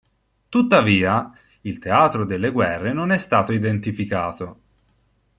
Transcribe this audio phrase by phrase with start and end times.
[0.49, 1.31] Tuttavia,
[1.61, 4.61] il teatro delle guerre non è stato identificato.